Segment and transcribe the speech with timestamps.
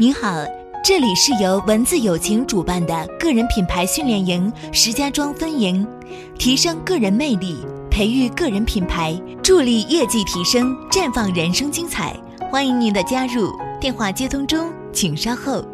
[0.00, 0.44] 您好
[0.84, 5.84] 这里是由文字友情主办的个人品牌训练营石家庄分营
[6.38, 12.14] 提升个人魅力培育个人品牌助力业绩提升绽放人生精彩。
[12.48, 15.64] 欢迎您的加入电话接通中请稍后。